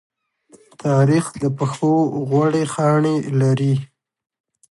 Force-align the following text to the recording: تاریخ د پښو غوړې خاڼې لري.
تاریخ 0.83 1.25
د 1.41 1.43
پښو 1.57 1.93
غوړې 2.29 2.63
خاڼې 2.73 3.15
لري. 3.39 3.73